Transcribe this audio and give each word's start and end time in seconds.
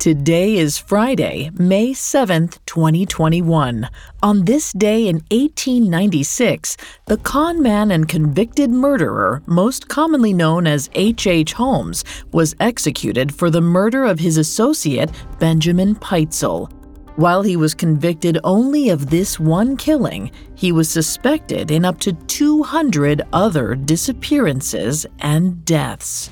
Today 0.00 0.56
is 0.56 0.78
Friday, 0.78 1.50
May 1.58 1.90
7th, 1.90 2.58
2021. 2.64 3.86
On 4.22 4.44
this 4.46 4.72
day 4.72 5.06
in 5.06 5.16
1896, 5.30 6.78
the 7.04 7.18
con 7.18 7.60
man 7.60 7.90
and 7.90 8.08
convicted 8.08 8.70
murderer, 8.70 9.42
most 9.44 9.90
commonly 9.90 10.32
known 10.32 10.66
as 10.66 10.88
H. 10.94 11.26
H. 11.26 11.52
Holmes, 11.52 12.02
was 12.32 12.56
executed 12.60 13.34
for 13.34 13.50
the 13.50 13.60
murder 13.60 14.06
of 14.06 14.18
his 14.18 14.38
associate, 14.38 15.10
Benjamin 15.38 15.94
Pitezel. 15.94 16.72
While 17.16 17.42
he 17.42 17.58
was 17.58 17.74
convicted 17.74 18.38
only 18.42 18.88
of 18.88 19.10
this 19.10 19.38
one 19.38 19.76
killing, 19.76 20.30
he 20.54 20.72
was 20.72 20.88
suspected 20.88 21.70
in 21.70 21.84
up 21.84 22.00
to 22.00 22.14
200 22.14 23.20
other 23.34 23.74
disappearances 23.74 25.04
and 25.18 25.62
deaths. 25.66 26.30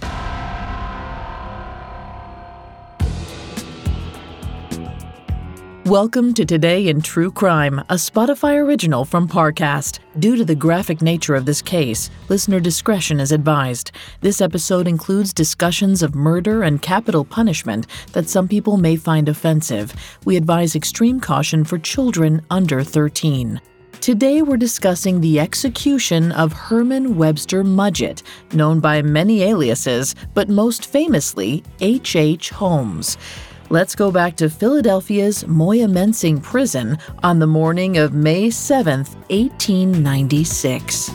Welcome 5.88 6.34
to 6.34 6.44
Today 6.44 6.88
in 6.88 7.00
True 7.00 7.30
Crime, 7.30 7.78
a 7.78 7.94
Spotify 7.94 8.62
original 8.62 9.06
from 9.06 9.26
Parcast. 9.26 10.00
Due 10.18 10.36
to 10.36 10.44
the 10.44 10.54
graphic 10.54 11.00
nature 11.00 11.34
of 11.34 11.46
this 11.46 11.62
case, 11.62 12.10
listener 12.28 12.60
discretion 12.60 13.20
is 13.20 13.32
advised. 13.32 13.92
This 14.20 14.42
episode 14.42 14.86
includes 14.86 15.32
discussions 15.32 16.02
of 16.02 16.14
murder 16.14 16.62
and 16.62 16.82
capital 16.82 17.24
punishment 17.24 17.86
that 18.12 18.28
some 18.28 18.48
people 18.48 18.76
may 18.76 18.96
find 18.96 19.30
offensive. 19.30 19.94
We 20.26 20.36
advise 20.36 20.76
extreme 20.76 21.20
caution 21.20 21.64
for 21.64 21.78
children 21.78 22.42
under 22.50 22.84
13. 22.84 23.58
Today 24.02 24.42
we're 24.42 24.58
discussing 24.58 25.22
the 25.22 25.40
execution 25.40 26.32
of 26.32 26.52
Herman 26.52 27.16
Webster 27.16 27.64
Mudgett, 27.64 28.22
known 28.52 28.78
by 28.78 29.00
many 29.00 29.42
aliases, 29.42 30.14
but 30.34 30.50
most 30.50 30.84
famously 30.84 31.64
H. 31.80 32.14
H. 32.14 32.50
Holmes. 32.50 33.16
Let's 33.70 33.94
go 33.94 34.10
back 34.10 34.34
to 34.36 34.48
Philadelphia's 34.48 35.44
Moyamensing 35.44 36.42
Prison 36.42 36.96
on 37.22 37.38
the 37.38 37.46
morning 37.46 37.98
of 37.98 38.14
May 38.14 38.48
7, 38.48 39.00
1896. 39.00 41.10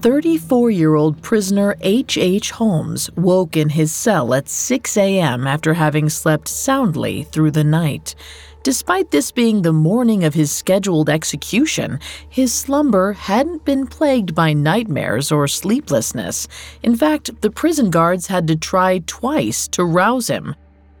Thirty-four-year-old 0.00 1.22
prisoner 1.22 1.76
H. 1.80 2.18
H. 2.18 2.50
Holmes 2.50 3.08
woke 3.16 3.56
in 3.56 3.68
his 3.68 3.94
cell 3.94 4.34
at 4.34 4.48
6 4.48 4.96
a.m. 4.96 5.46
after 5.46 5.74
having 5.74 6.08
slept 6.08 6.48
soundly 6.48 7.22
through 7.22 7.52
the 7.52 7.62
night. 7.62 8.16
Despite 8.64 9.10
this 9.10 9.30
being 9.30 9.60
the 9.60 9.74
morning 9.74 10.24
of 10.24 10.32
his 10.32 10.50
scheduled 10.50 11.10
execution, 11.10 12.00
his 12.30 12.54
slumber 12.54 13.12
hadn't 13.12 13.66
been 13.66 13.86
plagued 13.86 14.34
by 14.34 14.54
nightmares 14.54 15.30
or 15.30 15.46
sleeplessness. 15.46 16.48
In 16.82 16.96
fact, 16.96 17.42
the 17.42 17.50
prison 17.50 17.90
guards 17.90 18.28
had 18.28 18.48
to 18.48 18.56
try 18.56 19.00
twice 19.00 19.68
to 19.68 19.84
rouse 19.84 20.28
him. 20.28 20.54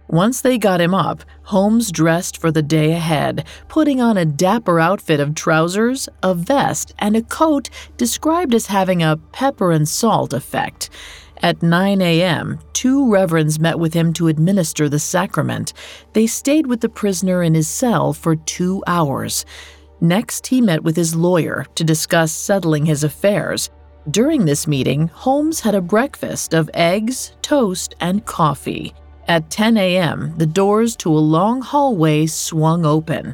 Once 0.08 0.42
they 0.42 0.58
got 0.58 0.78
him 0.78 0.92
up, 0.92 1.24
Holmes 1.44 1.90
dressed 1.90 2.36
for 2.36 2.50
the 2.50 2.62
day 2.62 2.92
ahead, 2.92 3.46
putting 3.68 3.98
on 3.98 4.18
a 4.18 4.26
dapper 4.26 4.78
outfit 4.78 5.18
of 5.18 5.34
trousers, 5.34 6.06
a 6.22 6.34
vest, 6.34 6.92
and 6.98 7.16
a 7.16 7.22
coat 7.22 7.70
described 7.96 8.54
as 8.54 8.66
having 8.66 9.02
a 9.02 9.16
pepper 9.32 9.72
and 9.72 9.88
salt 9.88 10.34
effect. 10.34 10.90
At 11.42 11.62
9 11.62 12.00
a.m., 12.00 12.58
two 12.72 13.10
reverends 13.10 13.58
met 13.58 13.78
with 13.78 13.94
him 13.94 14.12
to 14.14 14.28
administer 14.28 14.88
the 14.88 14.98
sacrament. 14.98 15.72
They 16.12 16.26
stayed 16.26 16.66
with 16.66 16.80
the 16.80 16.88
prisoner 16.88 17.42
in 17.42 17.54
his 17.54 17.68
cell 17.68 18.12
for 18.12 18.36
two 18.36 18.82
hours. 18.86 19.44
Next, 20.00 20.46
he 20.46 20.60
met 20.60 20.82
with 20.82 20.96
his 20.96 21.14
lawyer 21.14 21.66
to 21.74 21.84
discuss 21.84 22.32
settling 22.32 22.86
his 22.86 23.04
affairs. 23.04 23.70
During 24.10 24.44
this 24.44 24.66
meeting, 24.66 25.08
Holmes 25.08 25.60
had 25.60 25.74
a 25.74 25.80
breakfast 25.80 26.52
of 26.52 26.70
eggs, 26.74 27.32
toast, 27.42 27.94
and 28.00 28.24
coffee. 28.24 28.94
At 29.26 29.48
10 29.48 29.78
a.m., 29.78 30.34
the 30.36 30.46
doors 30.46 30.94
to 30.96 31.08
a 31.08 31.18
long 31.18 31.62
hallway 31.62 32.26
swung 32.26 32.84
open. 32.84 33.32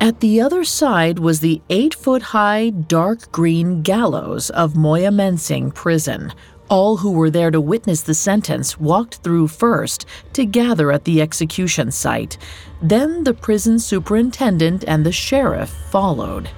At 0.00 0.20
the 0.20 0.40
other 0.40 0.64
side 0.64 1.18
was 1.18 1.40
the 1.40 1.60
eight 1.68 1.92
foot 1.92 2.22
high, 2.22 2.70
dark 2.70 3.30
green 3.32 3.82
gallows 3.82 4.48
of 4.50 4.72
Moyamensing 4.72 5.74
Prison. 5.74 6.32
All 6.70 6.98
who 6.98 7.10
were 7.10 7.30
there 7.30 7.50
to 7.50 7.60
witness 7.60 8.02
the 8.02 8.14
sentence 8.14 8.78
walked 8.78 9.16
through 9.16 9.48
first 9.48 10.06
to 10.34 10.46
gather 10.46 10.92
at 10.92 11.02
the 11.02 11.20
execution 11.20 11.90
site. 11.90 12.38
Then 12.80 13.24
the 13.24 13.34
prison 13.34 13.80
superintendent 13.80 14.84
and 14.86 15.04
the 15.04 15.10
sheriff 15.10 15.70
followed. 15.90 16.48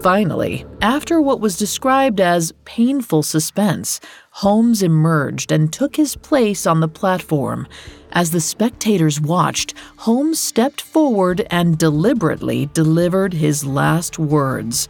Finally, 0.00 0.64
after 0.80 1.20
what 1.20 1.40
was 1.40 1.58
described 1.58 2.18
as 2.18 2.54
painful 2.64 3.22
suspense, 3.22 4.00
Holmes 4.30 4.82
emerged 4.82 5.52
and 5.52 5.70
took 5.70 5.96
his 5.96 6.16
place 6.16 6.66
on 6.66 6.80
the 6.80 6.88
platform. 6.88 7.68
As 8.12 8.30
the 8.30 8.40
spectators 8.40 9.20
watched, 9.20 9.74
Holmes 9.98 10.40
stepped 10.40 10.80
forward 10.80 11.46
and 11.50 11.76
deliberately 11.76 12.70
delivered 12.72 13.34
his 13.34 13.66
last 13.66 14.18
words 14.18 14.88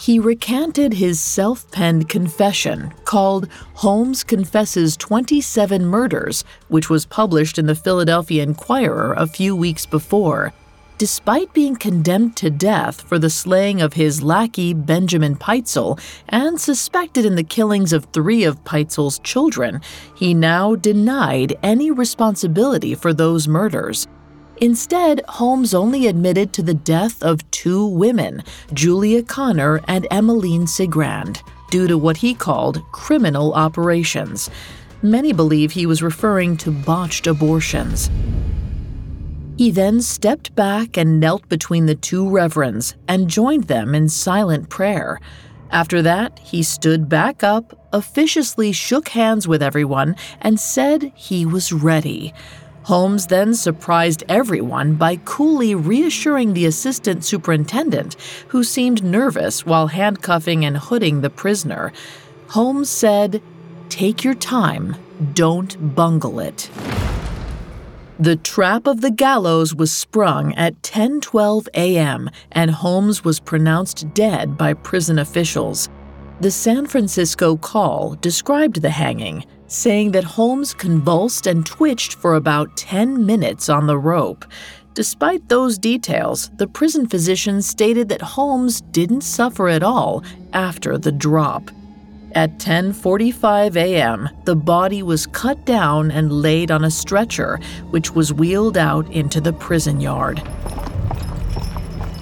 he 0.00 0.18
recanted 0.18 0.94
his 0.94 1.20
self 1.20 1.70
penned 1.70 2.08
confession 2.08 2.92
called 3.04 3.48
Holmes 3.74 4.24
Confesses 4.24 4.96
27 4.96 5.84
Murders, 5.84 6.42
which 6.68 6.88
was 6.88 7.04
published 7.04 7.58
in 7.58 7.66
the 7.66 7.74
Philadelphia 7.74 8.42
Inquirer 8.42 9.12
a 9.12 9.26
few 9.26 9.54
weeks 9.54 9.84
before. 9.84 10.54
Despite 10.96 11.52
being 11.52 11.76
condemned 11.76 12.36
to 12.38 12.50
death 12.50 13.02
for 13.02 13.18
the 13.18 13.30
slaying 13.30 13.82
of 13.82 13.94
his 13.94 14.22
lackey 14.22 14.72
Benjamin 14.72 15.36
Pitezel 15.36 15.98
and 16.28 16.58
suspected 16.58 17.26
in 17.26 17.34
the 17.34 17.42
killings 17.42 17.92
of 17.92 18.06
three 18.06 18.44
of 18.44 18.64
Pitezel's 18.64 19.18
children, 19.18 19.80
he 20.14 20.32
now 20.32 20.76
denied 20.76 21.58
any 21.62 21.90
responsibility 21.90 22.94
for 22.94 23.12
those 23.12 23.48
murders. 23.48 24.06
Instead, 24.60 25.22
Holmes 25.26 25.72
only 25.72 26.06
admitted 26.06 26.52
to 26.52 26.62
the 26.62 26.74
death 26.74 27.22
of 27.22 27.50
two 27.50 27.86
women, 27.86 28.42
Julia 28.74 29.22
Conner 29.22 29.80
and 29.88 30.06
Emmeline 30.10 30.66
Cigrand, 30.66 31.42
due 31.70 31.88
to 31.88 31.96
what 31.96 32.18
he 32.18 32.34
called 32.34 32.82
criminal 32.92 33.54
operations. 33.54 34.50
Many 35.02 35.32
believe 35.32 35.72
he 35.72 35.86
was 35.86 36.02
referring 36.02 36.58
to 36.58 36.70
botched 36.70 37.26
abortions. 37.26 38.10
He 39.56 39.70
then 39.70 40.02
stepped 40.02 40.54
back 40.54 40.98
and 40.98 41.18
knelt 41.18 41.48
between 41.48 41.86
the 41.86 41.94
two 41.94 42.28
reverends 42.28 42.96
and 43.08 43.28
joined 43.28 43.64
them 43.64 43.94
in 43.94 44.10
silent 44.10 44.68
prayer. 44.68 45.20
After 45.70 46.02
that, 46.02 46.38
he 46.38 46.62
stood 46.62 47.08
back 47.08 47.42
up, 47.42 47.88
officiously 47.94 48.72
shook 48.72 49.08
hands 49.10 49.48
with 49.48 49.62
everyone, 49.62 50.16
and 50.40 50.60
said 50.60 51.12
he 51.14 51.46
was 51.46 51.72
ready. 51.72 52.34
Holmes 52.90 53.28
then 53.28 53.54
surprised 53.54 54.24
everyone 54.28 54.94
by 54.94 55.14
coolly 55.24 55.76
reassuring 55.76 56.54
the 56.54 56.66
assistant 56.66 57.24
superintendent, 57.24 58.16
who 58.48 58.64
seemed 58.64 59.04
nervous 59.04 59.64
while 59.64 59.86
handcuffing 59.86 60.64
and 60.64 60.76
hooding 60.76 61.20
the 61.20 61.30
prisoner. 61.30 61.92
Holmes 62.48 62.90
said, 62.90 63.40
Take 63.90 64.24
your 64.24 64.34
time, 64.34 64.96
don't 65.34 65.94
bungle 65.94 66.40
it. 66.40 66.68
The 68.18 68.34
trap 68.34 68.88
of 68.88 69.02
the 69.02 69.12
gallows 69.12 69.72
was 69.72 69.92
sprung 69.92 70.52
at 70.56 70.82
10:12 70.82 71.68
a.m. 71.74 72.28
and 72.50 72.72
Holmes 72.72 73.22
was 73.22 73.38
pronounced 73.38 74.12
dead 74.14 74.58
by 74.58 74.74
prison 74.74 75.20
officials. 75.20 75.88
The 76.40 76.50
San 76.50 76.86
Francisco 76.86 77.56
Call 77.56 78.16
described 78.20 78.82
the 78.82 78.90
hanging 78.90 79.44
saying 79.70 80.10
that 80.10 80.24
Holmes 80.24 80.74
convulsed 80.74 81.46
and 81.46 81.64
twitched 81.64 82.14
for 82.14 82.34
about 82.34 82.76
10 82.76 83.24
minutes 83.24 83.68
on 83.68 83.86
the 83.86 83.98
rope. 83.98 84.44
Despite 84.94 85.48
those 85.48 85.78
details, 85.78 86.50
the 86.56 86.66
prison 86.66 87.06
physician 87.06 87.62
stated 87.62 88.08
that 88.08 88.20
Holmes 88.20 88.80
didn't 88.80 89.20
suffer 89.20 89.68
at 89.68 89.84
all 89.84 90.24
after 90.52 90.98
the 90.98 91.12
drop. 91.12 91.70
At 92.32 92.58
10:45 92.58 93.76
a.m., 93.76 94.28
the 94.44 94.56
body 94.56 95.02
was 95.02 95.26
cut 95.26 95.64
down 95.64 96.10
and 96.10 96.42
laid 96.42 96.70
on 96.70 96.84
a 96.84 96.90
stretcher, 96.90 97.58
which 97.90 98.14
was 98.14 98.32
wheeled 98.32 98.76
out 98.76 99.10
into 99.12 99.40
the 99.40 99.52
prison 99.52 100.00
yard. 100.00 100.42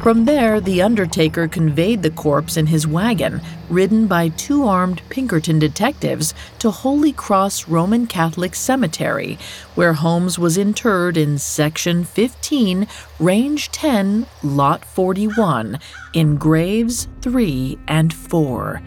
From 0.09 0.25
there, 0.25 0.59
the 0.59 0.81
undertaker 0.81 1.47
conveyed 1.49 2.03
the 2.03 2.11
corpse 2.11 2.57
in 2.57 2.69
his 2.69 2.87
wagon, 2.87 3.43
ridden 3.69 4.07
by 4.07 4.31
two 4.31 4.65
armed 4.67 5.03
Pinkerton 5.11 5.59
detectives, 5.59 6.33
to 6.61 6.71
Holy 6.71 7.13
Cross 7.13 7.69
Roman 7.69 8.07
Catholic 8.07 8.55
Cemetery, 8.55 9.37
where 9.75 9.93
Holmes 9.93 10.39
was 10.39 10.57
interred 10.57 11.19
in 11.19 11.37
Section 11.37 12.05
15, 12.05 12.87
Range 13.21 13.71
10, 13.71 14.27
Lot 14.43 14.83
41, 14.83 15.79
in 16.15 16.37
graves 16.37 17.07
3 17.21 17.79
and 17.87 18.15
4. 18.15 18.81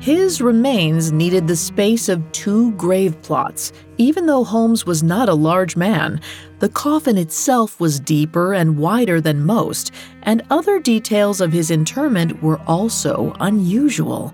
His 0.00 0.40
remains 0.40 1.10
needed 1.10 1.48
the 1.48 1.56
space 1.56 2.08
of 2.08 2.30
two 2.30 2.70
grave 2.72 3.20
plots. 3.22 3.72
Even 3.96 4.26
though 4.26 4.44
Holmes 4.44 4.86
was 4.86 5.02
not 5.02 5.28
a 5.28 5.34
large 5.34 5.76
man, 5.76 6.20
the 6.60 6.68
coffin 6.68 7.18
itself 7.18 7.80
was 7.80 7.98
deeper 7.98 8.54
and 8.54 8.78
wider 8.78 9.20
than 9.20 9.44
most, 9.44 9.90
and 10.22 10.44
other 10.50 10.78
details 10.78 11.40
of 11.40 11.52
his 11.52 11.72
interment 11.72 12.40
were 12.42 12.60
also 12.60 13.34
unusual. 13.40 14.32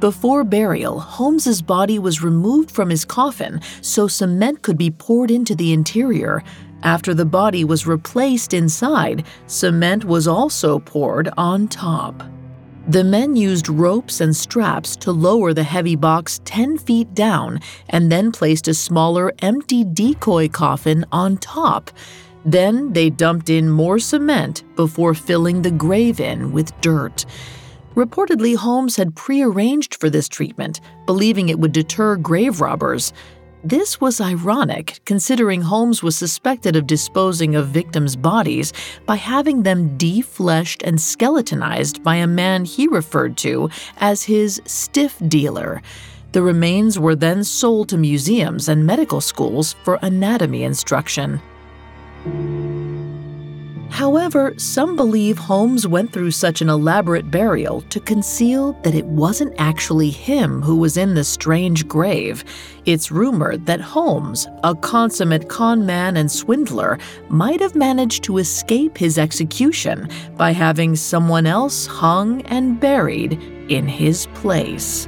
Before 0.00 0.42
burial, 0.42 0.98
Holmes's 0.98 1.62
body 1.62 2.00
was 2.00 2.22
removed 2.22 2.72
from 2.72 2.90
his 2.90 3.04
coffin 3.04 3.60
so 3.82 4.08
cement 4.08 4.62
could 4.62 4.76
be 4.76 4.90
poured 4.90 5.30
into 5.30 5.54
the 5.54 5.72
interior. 5.72 6.42
After 6.82 7.14
the 7.14 7.24
body 7.24 7.64
was 7.64 7.86
replaced 7.86 8.52
inside, 8.52 9.24
cement 9.46 10.04
was 10.04 10.26
also 10.26 10.80
poured 10.80 11.30
on 11.36 11.68
top. 11.68 12.33
The 12.86 13.02
men 13.02 13.34
used 13.34 13.70
ropes 13.70 14.20
and 14.20 14.36
straps 14.36 14.94
to 14.96 15.10
lower 15.10 15.54
the 15.54 15.62
heavy 15.62 15.96
box 15.96 16.42
10 16.44 16.76
feet 16.76 17.14
down 17.14 17.60
and 17.88 18.12
then 18.12 18.30
placed 18.30 18.68
a 18.68 18.74
smaller, 18.74 19.32
empty 19.38 19.84
decoy 19.84 20.50
coffin 20.50 21.06
on 21.10 21.38
top. 21.38 21.90
Then 22.44 22.92
they 22.92 23.08
dumped 23.08 23.48
in 23.48 23.70
more 23.70 23.98
cement 23.98 24.64
before 24.76 25.14
filling 25.14 25.62
the 25.62 25.70
grave 25.70 26.20
in 26.20 26.52
with 26.52 26.78
dirt. 26.82 27.24
Reportedly, 27.94 28.54
Holmes 28.54 28.96
had 28.96 29.16
prearranged 29.16 29.94
for 29.94 30.10
this 30.10 30.28
treatment, 30.28 30.82
believing 31.06 31.48
it 31.48 31.58
would 31.58 31.72
deter 31.72 32.16
grave 32.16 32.60
robbers. 32.60 33.14
This 33.66 33.98
was 33.98 34.20
ironic, 34.20 35.00
considering 35.06 35.62
Holmes 35.62 36.02
was 36.02 36.14
suspected 36.18 36.76
of 36.76 36.86
disposing 36.86 37.54
of 37.54 37.68
victims' 37.68 38.14
bodies 38.14 38.74
by 39.06 39.16
having 39.16 39.62
them 39.62 39.96
defleshed 39.96 40.86
and 40.86 41.00
skeletonized 41.00 42.04
by 42.04 42.16
a 42.16 42.26
man 42.26 42.66
he 42.66 42.86
referred 42.86 43.38
to 43.38 43.70
as 43.96 44.24
his 44.24 44.60
stiff 44.66 45.16
dealer. 45.28 45.80
The 46.32 46.42
remains 46.42 46.98
were 46.98 47.14
then 47.14 47.42
sold 47.42 47.88
to 47.88 47.96
museums 47.96 48.68
and 48.68 48.84
medical 48.84 49.22
schools 49.22 49.76
for 49.82 49.98
anatomy 50.02 50.64
instruction. 50.64 51.40
However, 53.94 54.54
some 54.56 54.96
believe 54.96 55.38
Holmes 55.38 55.86
went 55.86 56.12
through 56.12 56.32
such 56.32 56.60
an 56.60 56.68
elaborate 56.68 57.30
burial 57.30 57.82
to 57.82 58.00
conceal 58.00 58.72
that 58.82 58.96
it 58.96 59.06
wasn't 59.06 59.54
actually 59.56 60.10
him 60.10 60.62
who 60.62 60.74
was 60.74 60.96
in 60.96 61.14
the 61.14 61.22
strange 61.22 61.86
grave. 61.86 62.44
It's 62.86 63.12
rumored 63.12 63.66
that 63.66 63.80
Holmes, 63.80 64.48
a 64.64 64.74
consummate 64.74 65.48
con 65.48 65.86
man 65.86 66.16
and 66.16 66.28
swindler, 66.28 66.98
might 67.28 67.60
have 67.60 67.76
managed 67.76 68.24
to 68.24 68.38
escape 68.38 68.98
his 68.98 69.16
execution 69.16 70.08
by 70.36 70.50
having 70.50 70.96
someone 70.96 71.46
else 71.46 71.86
hung 71.86 72.42
and 72.46 72.80
buried 72.80 73.34
in 73.68 73.86
his 73.86 74.26
place. 74.34 75.06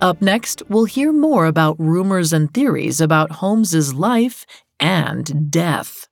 Up 0.00 0.22
next, 0.22 0.62
we'll 0.68 0.84
hear 0.84 1.12
more 1.12 1.46
about 1.46 1.80
rumors 1.80 2.32
and 2.32 2.54
theories 2.54 3.00
about 3.00 3.32
Holmes's 3.32 3.94
life 3.94 4.46
and 4.80 5.50
death. 5.50 6.06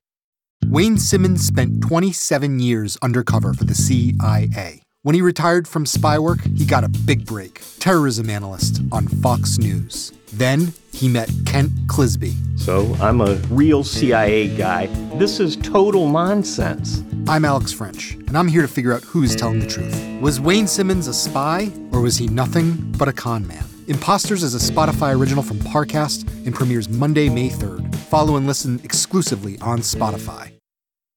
Wayne 0.66 0.98
Simmons 0.98 1.46
spent 1.46 1.82
27 1.82 2.58
years 2.58 2.96
undercover 3.02 3.52
for 3.52 3.64
the 3.64 3.74
CIA. 3.74 4.82
When 5.02 5.14
he 5.14 5.20
retired 5.20 5.68
from 5.68 5.84
spy 5.84 6.18
work, 6.18 6.40
he 6.56 6.64
got 6.64 6.82
a 6.82 6.88
big 6.88 7.26
break 7.26 7.60
terrorism 7.78 8.30
analyst 8.30 8.80
on 8.90 9.06
Fox 9.06 9.58
News. 9.58 10.12
Then 10.32 10.72
he 10.92 11.08
met 11.08 11.30
Kent 11.44 11.70
Clizbe. 11.86 12.32
So 12.58 12.94
I'm 13.00 13.20
a 13.20 13.34
real 13.50 13.84
CIA 13.84 14.56
guy. 14.56 14.86
This 15.16 15.40
is 15.40 15.56
total 15.56 16.08
nonsense. 16.08 17.02
I'm 17.28 17.44
Alex 17.44 17.72
French, 17.72 18.14
and 18.14 18.36
I'm 18.36 18.48
here 18.48 18.62
to 18.62 18.68
figure 18.68 18.94
out 18.94 19.02
who's 19.04 19.36
telling 19.36 19.60
the 19.60 19.66
truth. 19.66 19.94
Was 20.22 20.40
Wayne 20.40 20.66
Simmons 20.66 21.06
a 21.06 21.14
spy, 21.14 21.70
or 21.92 22.00
was 22.00 22.16
he 22.16 22.26
nothing 22.28 22.72
but 22.98 23.06
a 23.06 23.12
con 23.12 23.46
man? 23.46 23.64
Imposters 23.86 24.42
is 24.42 24.54
a 24.54 24.72
Spotify 24.72 25.14
original 25.14 25.42
from 25.42 25.58
Parcast 25.58 26.26
and 26.46 26.54
premieres 26.54 26.88
Monday, 26.88 27.28
May 27.28 27.50
3rd. 27.50 27.94
Follow 27.94 28.36
and 28.36 28.46
listen 28.46 28.80
exclusively 28.82 29.58
on 29.60 29.80
Spotify. 29.80 30.54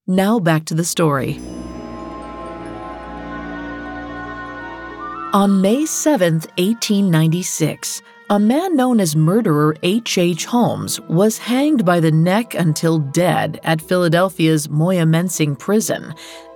Now 0.05 0.37
back 0.39 0.65
to 0.65 0.73
the 0.73 0.83
story. 0.83 1.39
On 5.33 5.61
May 5.61 5.85
7, 5.85 6.33
1896, 6.57 8.01
a 8.29 8.39
man 8.39 8.75
known 8.75 8.99
as 8.99 9.15
murderer 9.15 9.75
H. 9.83 10.17
H. 10.17 10.45
Holmes 10.45 10.99
was 11.01 11.37
hanged 11.37 11.85
by 11.85 12.01
the 12.01 12.11
neck 12.11 12.53
until 12.53 12.99
dead 12.99 13.61
at 13.63 13.81
Philadelphia's 13.81 14.67
Moyamensing 14.67 15.57
prison. 15.57 16.13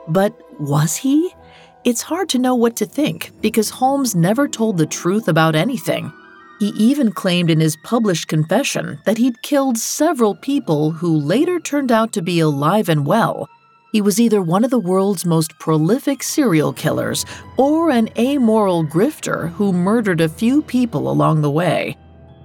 But 0.10 0.38
was 0.60 0.98
he? 0.98 1.34
It's 1.84 2.04
hard 2.04 2.30
to 2.30 2.38
know 2.38 2.54
what 2.54 2.76
to 2.76 2.86
think 2.86 3.32
because 3.42 3.72
Holmes 3.72 4.14
never 4.14 4.48
told 4.48 4.78
the 4.78 4.86
truth 4.86 5.28
about 5.28 5.56
anything. 5.56 6.14
He 6.60 6.68
even 6.78 7.12
claimed 7.12 7.50
in 7.50 7.60
his 7.60 7.76
published 7.78 8.28
confession 8.28 9.00
that 9.06 9.18
he'd 9.18 9.42
killed 9.42 9.80
several 9.80 10.36
people 10.36 10.92
who 10.92 11.18
later 11.18 11.60
turned 11.60 11.92
out 11.92 12.14
to 12.14 12.22
be 12.22 12.40
alive 12.40 12.88
and 12.88 13.08
well. 13.08 13.50
He 13.94 14.00
was 14.00 14.22
either 14.22 14.44
one 14.44 14.64
of 14.64 14.70
the 14.70 14.78
world's 14.78 15.26
most 15.26 15.58
prolific 15.58 16.22
serial 16.22 16.72
killers 16.72 17.26
or 17.58 17.90
an 17.90 18.10
amoral 18.16 18.86
grifter 18.86 19.50
who 19.54 19.74
murdered 19.74 20.22
a 20.22 20.30
few 20.30 20.62
people 20.62 21.10
along 21.10 21.42
the 21.42 21.50
way. 21.50 21.98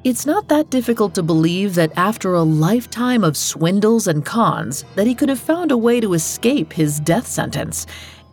It's 0.02 0.24
not 0.24 0.48
that 0.48 0.70
difficult 0.70 1.14
to 1.16 1.22
believe 1.22 1.74
that 1.74 1.92
after 1.96 2.32
a 2.32 2.42
lifetime 2.42 3.22
of 3.22 3.36
swindles 3.36 4.06
and 4.06 4.24
cons 4.24 4.84
that 4.94 5.06
he 5.06 5.14
could 5.14 5.28
have 5.28 5.40
found 5.40 5.72
a 5.72 5.76
way 5.76 6.00
to 6.00 6.14
escape 6.14 6.72
his 6.72 7.00
death 7.00 7.26
sentence. 7.26 7.86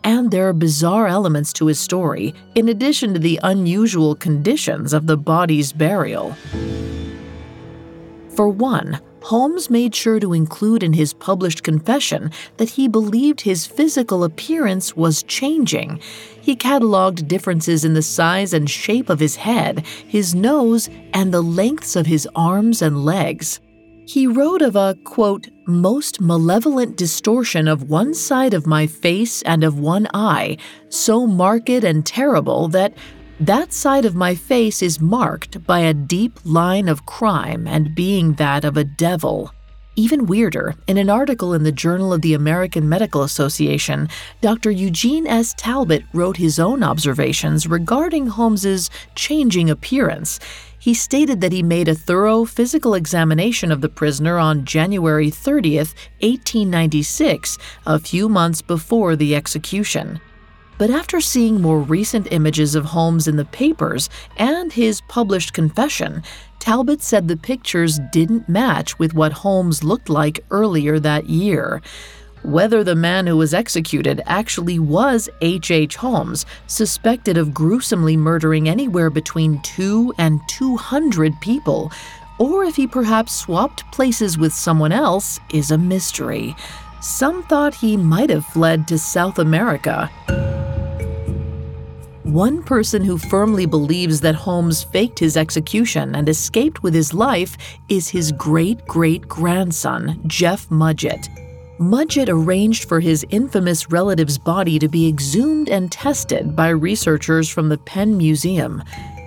And 0.04 0.30
there 0.30 0.48
are 0.48 0.52
bizarre 0.52 1.08
elements 1.08 1.52
to 1.54 1.66
his 1.66 1.80
story, 1.80 2.34
in 2.54 2.68
addition 2.68 3.14
to 3.14 3.18
the 3.18 3.40
unusual 3.42 4.14
conditions 4.14 4.92
of 4.92 5.06
the 5.06 5.16
body's 5.16 5.72
burial. 5.72 6.36
For 8.28 8.48
one, 8.48 9.00
Holmes 9.22 9.70
made 9.70 9.94
sure 9.94 10.20
to 10.20 10.34
include 10.34 10.82
in 10.82 10.92
his 10.92 11.14
published 11.14 11.62
confession 11.62 12.30
that 12.58 12.68
he 12.68 12.88
believed 12.88 13.40
his 13.40 13.64
physical 13.64 14.22
appearance 14.22 14.94
was 14.94 15.22
changing. 15.22 15.98
He 16.42 16.54
cataloged 16.54 17.26
differences 17.26 17.86
in 17.86 17.94
the 17.94 18.02
size 18.02 18.52
and 18.52 18.68
shape 18.68 19.08
of 19.08 19.20
his 19.20 19.36
head, 19.36 19.86
his 20.06 20.34
nose, 20.34 20.90
and 21.14 21.32
the 21.32 21.40
lengths 21.40 21.96
of 21.96 22.04
his 22.04 22.28
arms 22.36 22.82
and 22.82 23.06
legs. 23.06 23.60
He 24.06 24.26
wrote 24.26 24.60
of 24.60 24.76
a, 24.76 24.96
quote, 25.04 25.48
most 25.66 26.20
malevolent 26.20 26.96
distortion 26.96 27.66
of 27.66 27.88
one 27.88 28.12
side 28.12 28.52
of 28.52 28.66
my 28.66 28.86
face 28.86 29.40
and 29.42 29.64
of 29.64 29.78
one 29.78 30.06
eye, 30.12 30.58
so 30.90 31.26
marked 31.26 31.70
and 31.70 32.04
terrible 32.04 32.68
that 32.68 32.92
that 33.40 33.72
side 33.72 34.04
of 34.04 34.14
my 34.14 34.34
face 34.34 34.82
is 34.82 35.00
marked 35.00 35.64
by 35.66 35.80
a 35.80 35.94
deep 35.94 36.38
line 36.44 36.88
of 36.88 37.06
crime 37.06 37.66
and 37.66 37.94
being 37.94 38.34
that 38.34 38.64
of 38.64 38.76
a 38.76 38.84
devil. 38.84 39.50
Even 39.96 40.26
weirder, 40.26 40.74
in 40.88 40.98
an 40.98 41.08
article 41.08 41.54
in 41.54 41.62
the 41.62 41.70
Journal 41.70 42.12
of 42.12 42.20
the 42.20 42.34
American 42.34 42.88
Medical 42.88 43.22
Association, 43.22 44.08
Dr. 44.40 44.72
Eugene 44.72 45.24
S. 45.24 45.54
Talbot 45.56 46.02
wrote 46.12 46.36
his 46.36 46.58
own 46.58 46.82
observations 46.82 47.68
regarding 47.68 48.26
Holmes's 48.26 48.90
changing 49.14 49.70
appearance. 49.70 50.40
He 50.80 50.94
stated 50.94 51.40
that 51.40 51.52
he 51.52 51.62
made 51.62 51.86
a 51.86 51.94
thorough 51.94 52.44
physical 52.44 52.94
examination 52.94 53.70
of 53.70 53.82
the 53.82 53.88
prisoner 53.88 54.36
on 54.36 54.64
January 54.64 55.30
30th, 55.30 55.94
1896, 56.20 57.56
a 57.86 58.00
few 58.00 58.28
months 58.28 58.62
before 58.62 59.14
the 59.14 59.36
execution. 59.36 60.20
But 60.76 60.90
after 60.90 61.20
seeing 61.20 61.62
more 61.62 61.80
recent 61.80 62.32
images 62.32 62.74
of 62.74 62.84
Holmes 62.86 63.28
in 63.28 63.36
the 63.36 63.44
papers 63.44 64.10
and 64.36 64.72
his 64.72 65.00
published 65.02 65.52
confession, 65.52 66.24
Talbot 66.64 67.02
said 67.02 67.28
the 67.28 67.36
pictures 67.36 68.00
didn't 68.10 68.48
match 68.48 68.98
with 68.98 69.12
what 69.12 69.34
Holmes 69.34 69.84
looked 69.84 70.08
like 70.08 70.42
earlier 70.50 70.98
that 70.98 71.28
year. 71.28 71.82
Whether 72.42 72.82
the 72.82 72.94
man 72.94 73.26
who 73.26 73.36
was 73.36 73.52
executed 73.52 74.22
actually 74.24 74.78
was 74.78 75.28
H. 75.42 75.70
H. 75.70 75.96
Holmes, 75.96 76.46
suspected 76.66 77.36
of 77.36 77.52
gruesomely 77.52 78.16
murdering 78.16 78.66
anywhere 78.66 79.10
between 79.10 79.60
2 79.60 80.14
and 80.16 80.40
200 80.48 81.38
people, 81.42 81.92
or 82.38 82.64
if 82.64 82.76
he 82.76 82.86
perhaps 82.86 83.34
swapped 83.34 83.84
places 83.92 84.38
with 84.38 84.54
someone 84.54 84.90
else, 84.90 85.40
is 85.52 85.70
a 85.70 85.76
mystery. 85.76 86.56
Some 87.02 87.42
thought 87.42 87.74
he 87.74 87.98
might 87.98 88.30
have 88.30 88.46
fled 88.46 88.88
to 88.88 88.98
South 88.98 89.38
America. 89.38 90.10
One 92.24 92.62
person 92.62 93.04
who 93.04 93.18
firmly 93.18 93.66
believes 93.66 94.22
that 94.22 94.34
Holmes 94.34 94.82
faked 94.82 95.18
his 95.18 95.36
execution 95.36 96.14
and 96.14 96.26
escaped 96.26 96.82
with 96.82 96.94
his 96.94 97.12
life 97.12 97.58
is 97.90 98.08
his 98.08 98.32
great 98.32 98.86
great 98.86 99.28
grandson, 99.28 100.22
Jeff 100.26 100.66
Mudgett. 100.70 101.28
Mudgett 101.78 102.30
arranged 102.30 102.88
for 102.88 102.98
his 102.98 103.26
infamous 103.28 103.90
relative's 103.90 104.38
body 104.38 104.78
to 104.78 104.88
be 104.88 105.06
exhumed 105.06 105.68
and 105.68 105.92
tested 105.92 106.56
by 106.56 106.70
researchers 106.70 107.50
from 107.50 107.68
the 107.68 107.76
Penn 107.76 108.16
Museum. 108.16 108.82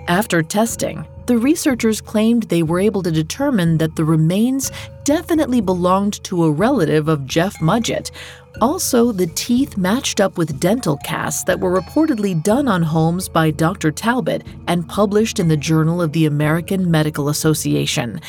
After 0.08 0.42
testing, 0.42 1.06
the 1.28 1.36
researchers 1.36 2.00
claimed 2.00 2.44
they 2.44 2.62
were 2.62 2.80
able 2.80 3.02
to 3.02 3.10
determine 3.10 3.76
that 3.76 3.94
the 3.96 4.04
remains 4.04 4.72
definitely 5.04 5.60
belonged 5.60 6.24
to 6.24 6.44
a 6.44 6.50
relative 6.50 7.06
of 7.06 7.26
Jeff 7.26 7.54
Mudgett. 7.60 8.10
Also, 8.62 9.12
the 9.12 9.26
teeth 9.26 9.76
matched 9.76 10.20
up 10.20 10.38
with 10.38 10.58
dental 10.58 10.96
casts 11.04 11.44
that 11.44 11.60
were 11.60 11.78
reportedly 11.78 12.42
done 12.42 12.66
on 12.66 12.82
Holmes 12.82 13.28
by 13.28 13.50
Dr. 13.50 13.92
Talbot 13.92 14.42
and 14.68 14.88
published 14.88 15.38
in 15.38 15.48
the 15.48 15.56
Journal 15.56 16.00
of 16.00 16.12
the 16.12 16.24
American 16.24 16.90
Medical 16.90 17.28
Association. 17.28 18.22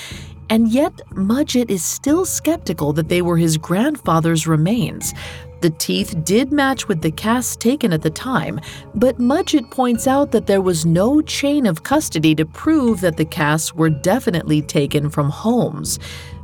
And 0.49 0.67
yet, 0.67 0.93
Mudgett 1.11 1.69
is 1.69 1.85
still 1.85 2.25
skeptical 2.25 2.91
that 2.93 3.07
they 3.07 3.21
were 3.21 3.37
his 3.37 3.55
grandfather's 3.55 4.45
remains. 4.45 5.13
The 5.61 5.69
teeth 5.71 6.23
did 6.23 6.51
match 6.51 6.87
with 6.87 7.01
the 7.01 7.11
casts 7.11 7.55
taken 7.57 7.91
at 7.91 8.01
the 8.01 8.09
time, 8.09 8.61
but 8.95 9.17
Mudgett 9.17 9.69
points 9.71 10.07
out 10.07 10.31
that 10.31 10.47
there 10.47 10.61
was 10.61 10.85
no 10.85 11.21
chain 11.21 11.65
of 11.65 11.83
custody 11.83 12.33
to 12.35 12.45
prove 12.45 13.01
that 13.01 13.17
the 13.17 13.25
casts 13.25 13.73
were 13.73 13.89
definitely 13.89 14.61
taken 14.61 15.09
from 15.09 15.29
Holmes. 15.29 15.99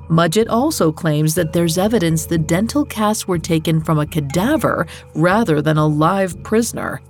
Mudgett 0.09 0.49
also 0.49 0.91
claims 0.91 1.33
that 1.35 1.53
there's 1.53 1.77
evidence 1.77 2.25
the 2.25 2.37
dental 2.37 2.85
casts 2.85 3.27
were 3.27 3.39
taken 3.39 3.81
from 3.81 3.99
a 3.99 4.05
cadaver 4.05 4.85
rather 5.15 5.61
than 5.61 5.77
a 5.77 5.87
live 5.87 6.41
prisoner. 6.43 7.01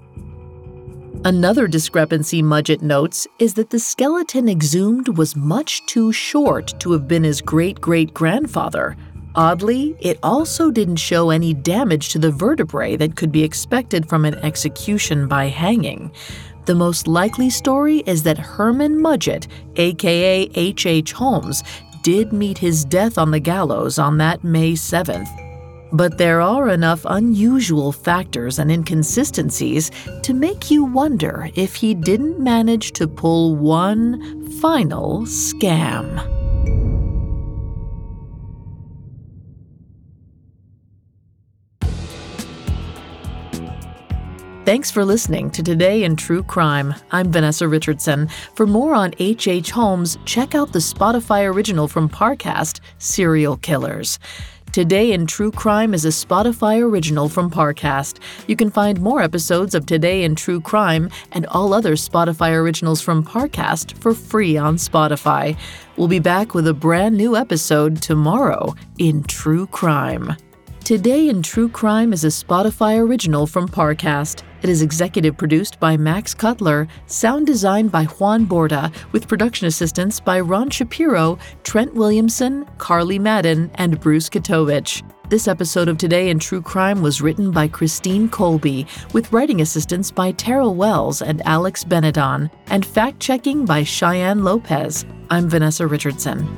Another 1.26 1.68
discrepancy 1.68 2.44
Mudgett 2.44 2.84
notes 2.84 3.28
is 3.40 3.56
that 3.56 3.72
the 3.72 3.80
skeleton 3.80 4.48
exhumed 4.48 5.18
was 5.18 5.36
much 5.36 5.84
too 5.88 6.12
short 6.14 6.80
to 6.80 6.92
have 6.92 7.08
been 7.08 7.24
his 7.24 7.42
great 7.42 7.82
great 7.82 8.14
grandfather. 8.14 8.96
Oddly, 9.36 9.98
it 10.00 10.18
also 10.24 10.72
didn't 10.72 10.96
show 10.96 11.30
any 11.30 11.54
damage 11.54 12.10
to 12.10 12.20
the 12.20 12.32
vertebrae 12.32 12.96
that 12.96 13.18
could 13.18 13.32
be 13.32 13.44
expected 13.44 14.08
from 14.08 14.24
an 14.24 14.36
execution 14.36 15.27
by 15.27 15.48
hanging. 15.48 16.12
The 16.65 16.75
most 16.75 17.08
likely 17.08 17.50
story 17.50 18.00
is 18.06 18.24
that 18.24 18.38
Herman 18.38 19.00
Mudgett, 19.00 19.48
aka 19.75 20.50
H.H. 20.56 21.12
Holmes, 21.12 21.63
did 22.01 22.32
meet 22.32 22.58
his 22.58 22.86
death 22.86 23.18
on 23.18 23.32
the 23.32 23.39
gallows 23.39 24.00
on 24.00 24.18
that 24.20 24.44
May 24.44 24.72
7th. 24.72 25.27
But 25.92 26.18
there 26.18 26.42
are 26.42 26.70
enough 26.70 27.06
unusual 27.06 27.92
factors 27.92 28.58
and 28.58 28.72
inconsistencies 28.72 29.92
to 30.24 30.34
make 30.34 30.72
you 30.72 30.86
wonder 30.86 31.50
if 31.56 31.75
he 31.75 31.94
didn't 31.94 32.39
manage 32.39 32.94
to 32.94 33.08
pull 33.08 33.56
one 33.56 34.50
final 34.60 35.22
scam. 35.22 36.45
Thanks 44.66 44.90
for 44.90 45.06
listening 45.06 45.52
to 45.52 45.62
Today 45.62 46.04
in 46.04 46.16
True 46.16 46.42
Crime. 46.42 46.96
I'm 47.12 47.32
Vanessa 47.32 47.68
Richardson. 47.68 48.28
For 48.56 48.66
more 48.66 48.96
on 48.96 49.14
H.H. 49.20 49.48
H. 49.48 49.70
Holmes, 49.70 50.18
check 50.26 50.56
out 50.56 50.74
the 50.74 50.80
Spotify 50.80 51.48
original 51.48 51.88
from 51.88 52.10
Parcast, 52.10 52.80
Serial 52.98 53.58
Killers. 53.58 54.18
Today 54.72 55.12
in 55.12 55.28
True 55.28 55.52
Crime 55.52 55.94
is 55.94 56.04
a 56.04 56.08
Spotify 56.08 56.82
original 56.82 57.30
from 57.30 57.52
Parcast. 57.52 58.18
You 58.48 58.56
can 58.56 58.72
find 58.72 59.00
more 59.00 59.22
episodes 59.22 59.76
of 59.76 59.86
Today 59.86 60.24
in 60.24 60.34
True 60.34 60.60
Crime 60.60 61.12
and 61.34 61.46
all 61.46 61.72
other 61.72 61.94
Spotify 61.94 62.52
originals 62.56 63.02
from 63.02 63.24
Parcast 63.24 63.96
for 64.00 64.16
free 64.16 64.58
on 64.58 64.78
Spotify. 64.78 65.56
We'll 65.96 66.08
be 66.08 66.18
back 66.18 66.56
with 66.56 66.68
a 66.68 66.74
brand 66.74 67.16
new 67.16 67.36
episode 67.36 68.02
tomorrow 68.02 68.74
in 68.98 69.22
True 69.26 69.68
Crime. 69.68 70.36
Today 70.86 71.30
in 71.30 71.42
True 71.42 71.68
Crime 71.70 72.14
is 72.14 72.24
a 72.24 72.28
Spotify 72.28 73.00
original 73.00 73.48
from 73.48 73.68
Parcast. 73.68 74.44
It 74.66 74.70
is 74.70 74.82
executive 74.82 75.38
produced 75.38 75.80
by 75.80 75.96
Max 75.96 76.34
Cutler, 76.34 76.88
sound 77.06 77.46
designed 77.46 77.92
by 77.92 78.06
Juan 78.06 78.48
Borda, 78.48 78.92
with 79.12 79.28
production 79.28 79.68
assistance 79.68 80.20
by 80.20 80.40
Ron 80.40 80.72
Shapiro, 80.72 81.38
Trent 81.64 81.94
Williamson, 81.94 82.66
Carly 82.80 83.20
Madden, 83.20 83.70
and 83.76 84.00
Bruce 84.00 84.28
Katovich. 84.28 85.04
This 85.30 85.48
episode 85.48 85.88
of 85.88 86.00
Today 86.00 86.32
in 86.32 86.40
True 86.40 86.64
Crime 86.64 87.04
was 87.04 87.22
written 87.22 87.52
by 87.52 87.68
Christine 87.68 88.28
Colby, 88.28 88.88
with 89.14 89.32
writing 89.32 89.62
assistance 89.62 90.10
by 90.10 90.32
Terrell 90.32 90.74
Wells 90.74 91.22
and 91.22 91.46
Alex 91.46 91.84
Benedon, 91.84 92.50
and 92.66 92.84
fact 92.84 93.20
checking 93.20 93.66
by 93.66 93.84
Cheyenne 93.84 94.44
Lopez. 94.44 95.06
I'm 95.30 95.48
Vanessa 95.48 95.86
Richardson. 95.86 96.58